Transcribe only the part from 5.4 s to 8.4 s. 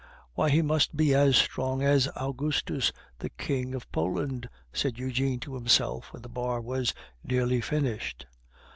to himself when the bar was nearly finished.